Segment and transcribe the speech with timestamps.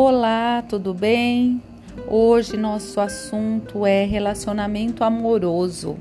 [0.00, 1.60] Olá, tudo bem?
[2.06, 5.96] Hoje nosso assunto é relacionamento amoroso.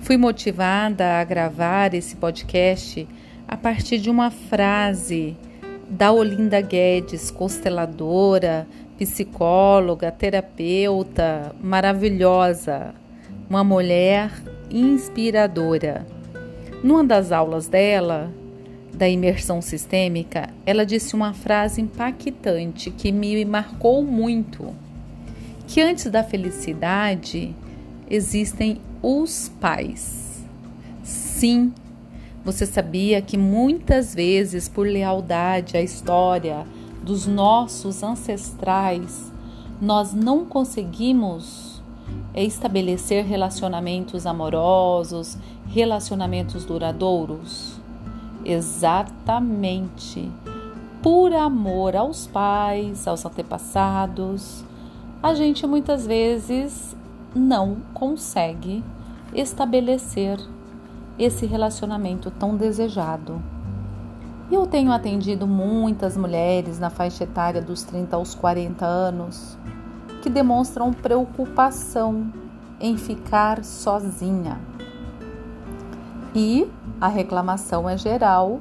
[0.00, 3.06] Fui motivada a gravar esse podcast
[3.46, 5.36] a partir de uma frase
[5.86, 8.66] da Olinda Guedes, consteladora,
[8.96, 12.94] psicóloga, terapeuta maravilhosa,
[13.50, 14.30] uma mulher
[14.70, 16.06] inspiradora.
[16.82, 18.32] Numa das aulas dela,
[18.94, 24.74] da imersão sistêmica, ela disse uma frase impactante que me marcou muito:
[25.66, 27.54] que antes da felicidade
[28.08, 30.44] existem os pais.
[31.02, 31.72] Sim,
[32.44, 36.66] você sabia que muitas vezes, por lealdade à história
[37.02, 39.32] dos nossos ancestrais,
[39.80, 41.82] nós não conseguimos
[42.34, 45.36] estabelecer relacionamentos amorosos,
[45.66, 47.83] relacionamentos duradouros?
[48.44, 50.30] Exatamente.
[51.02, 54.64] Por amor aos pais, aos antepassados,
[55.22, 56.96] a gente muitas vezes
[57.34, 58.84] não consegue
[59.34, 60.38] estabelecer
[61.18, 63.42] esse relacionamento tão desejado.
[64.50, 69.56] Eu tenho atendido muitas mulheres na faixa etária dos 30 aos 40 anos
[70.22, 72.32] que demonstram preocupação
[72.80, 74.60] em ficar sozinha.
[76.34, 76.68] E
[77.00, 78.60] a reclamação é geral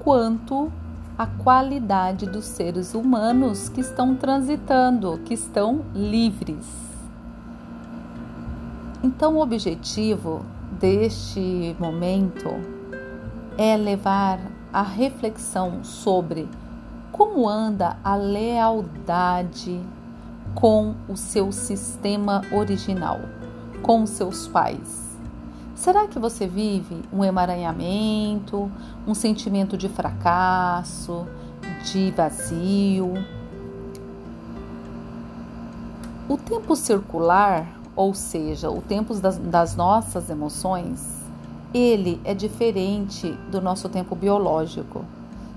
[0.00, 0.72] quanto
[1.16, 6.66] à qualidade dos seres humanos que estão transitando, que estão livres.
[9.00, 10.44] Então, o objetivo
[10.80, 12.48] deste momento
[13.56, 14.40] é levar
[14.72, 16.48] a reflexão sobre
[17.12, 19.80] como anda a lealdade
[20.52, 23.20] com o seu sistema original,
[23.82, 25.03] com seus pais
[25.84, 28.72] Será que você vive um emaranhamento,
[29.06, 31.26] um sentimento de fracasso,
[31.84, 33.12] de vazio?
[36.26, 41.06] O tempo circular, ou seja, o tempo das, das nossas emoções,
[41.74, 45.04] ele é diferente do nosso tempo biológico.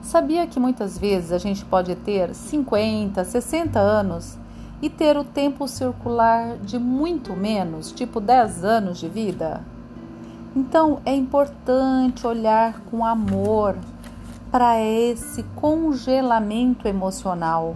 [0.00, 4.38] Sabia que muitas vezes a gente pode ter 50, 60 anos
[4.80, 9.73] e ter o tempo circular de muito menos, tipo 10 anos de vida?
[10.56, 13.76] Então é importante olhar com amor
[14.52, 17.74] para esse congelamento emocional.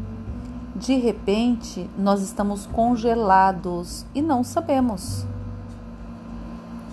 [0.76, 5.26] De repente, nós estamos congelados e não sabemos.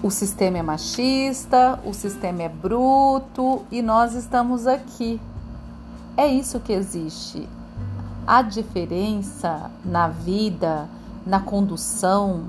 [0.01, 5.21] O sistema é machista, o sistema é bruto e nós estamos aqui.
[6.17, 7.47] É isso que existe.
[8.25, 10.89] A diferença na vida,
[11.25, 12.45] na condução,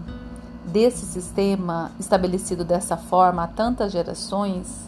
[0.67, 4.87] desse sistema estabelecido dessa forma há tantas gerações,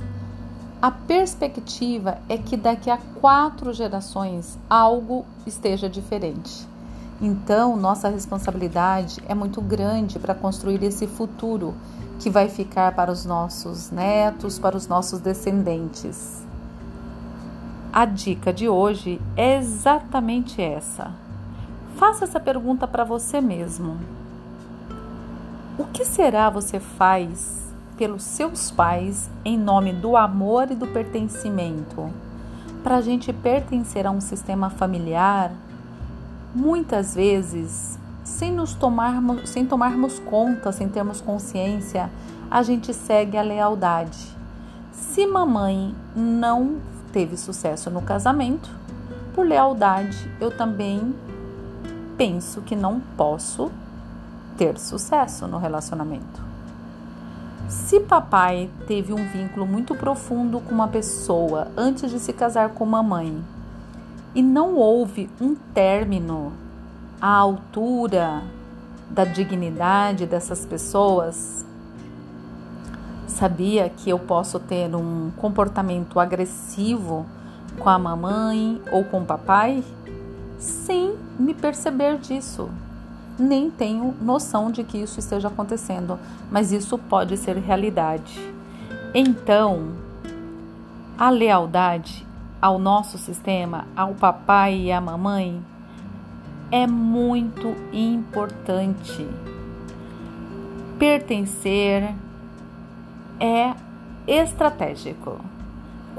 [0.80, 6.66] a perspectiva é que daqui a quatro gerações algo esteja diferente.
[7.20, 11.74] Então, nossa responsabilidade é muito grande para construir esse futuro
[12.20, 16.46] que vai ficar para os nossos netos, para os nossos descendentes.
[17.92, 21.12] A dica de hoje é exatamente essa.
[21.96, 24.17] Faça essa pergunta para você mesmo.
[25.78, 32.10] O que será você faz pelos seus pais em nome do amor e do pertencimento?
[32.82, 35.52] Para a gente pertencer a um sistema familiar,
[36.52, 42.10] muitas vezes, sem nos tomarmos, sem tomarmos conta, sem termos consciência,
[42.50, 44.36] a gente segue a lealdade.
[44.90, 46.78] Se mamãe não
[47.12, 48.68] teve sucesso no casamento,
[49.32, 51.14] por lealdade, eu também
[52.16, 53.70] penso que não posso
[54.58, 56.42] ter sucesso no relacionamento.
[57.68, 62.84] Se papai teve um vínculo muito profundo com uma pessoa antes de se casar com
[62.84, 63.42] mamãe
[64.34, 66.52] e não houve um término
[67.20, 68.42] à altura
[69.08, 71.64] da dignidade dessas pessoas,
[73.26, 77.24] sabia que eu posso ter um comportamento agressivo
[77.78, 79.84] com a mamãe ou com o papai
[80.58, 82.68] sem me perceber disso
[83.38, 86.18] nem tenho noção de que isso esteja acontecendo,
[86.50, 88.38] mas isso pode ser realidade.
[89.14, 89.92] Então,
[91.16, 92.26] a lealdade
[92.60, 95.62] ao nosso sistema, ao papai e à mamãe,
[96.70, 99.26] é muito importante.
[100.98, 102.14] Pertencer
[103.40, 103.74] é
[104.26, 105.40] estratégico.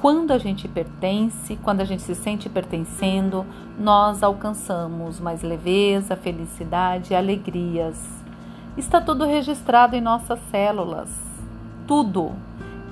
[0.02, 3.46] Quando a gente pertence, quando a gente se sente pertencendo,
[3.78, 8.02] nós alcançamos mais leveza, felicidade alegrias.
[8.78, 11.10] Está tudo registrado em nossas células.
[11.86, 12.32] Tudo.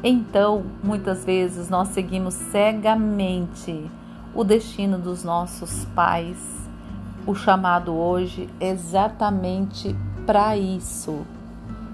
[0.04, 3.90] Então, muitas vezes nós seguimos cegamente
[4.36, 6.38] o destino dos nossos pais,
[7.26, 9.96] o chamado hoje é exatamente
[10.26, 11.26] para isso.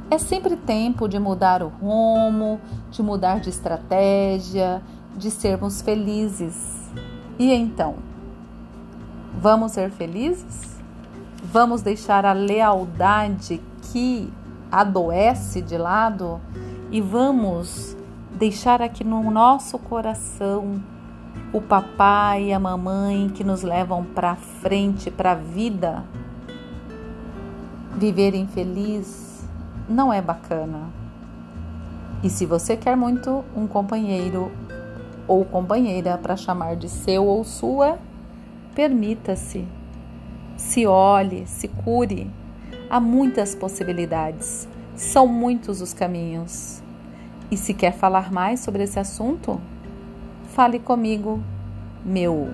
[0.09, 4.81] É sempre tempo de mudar o rumo, de mudar de estratégia,
[5.15, 6.55] de sermos felizes.
[7.37, 7.95] E então,
[9.39, 10.77] vamos ser felizes?
[11.43, 13.61] Vamos deixar a lealdade
[13.91, 14.31] que
[14.71, 16.39] adoece de lado
[16.89, 17.95] e vamos
[18.31, 20.81] deixar aqui no nosso coração
[21.51, 26.03] o papai e a mamãe que nos levam para frente, para a vida.
[27.95, 29.47] Viver infeliz
[29.87, 30.89] não é bacana.
[32.23, 34.51] E se você quer muito um companheiro
[35.27, 37.99] ou companheira para chamar de seu ou sua,
[38.75, 39.65] permita-se.
[40.57, 42.29] Se olhe, se cure.
[42.89, 46.81] Há muitas possibilidades, são muitos os caminhos.
[47.49, 49.59] E se quer falar mais sobre esse assunto,
[50.53, 51.41] fale comigo.
[52.05, 52.49] Meu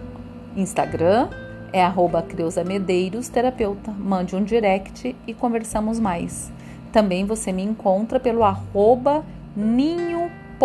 [0.55, 1.29] Instagram
[1.71, 2.25] é arroba
[2.65, 3.91] Medeiros Terapeuta.
[3.91, 6.51] Mande um direct e conversamos mais.
[6.91, 9.23] Também você me encontra pelo arroba
[9.55, 10.59] ninho.deluz.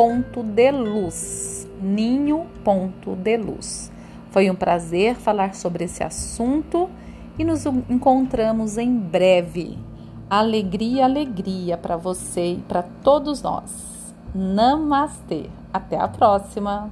[1.85, 3.93] Ninho.deluz.
[4.31, 6.89] Foi um prazer falar sobre esse assunto
[7.39, 9.79] e nos encontramos em breve.
[10.29, 14.15] Alegria, alegria para você e para todos nós.
[14.35, 15.49] Namastê.
[15.73, 16.91] Até a próxima.